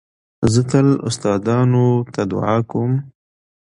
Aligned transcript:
زه 0.53 0.61
تل 0.71 0.87
استادانو 1.07 1.87
ته 2.13 2.21
دؤعا 2.31 2.57
کوم. 2.71 2.91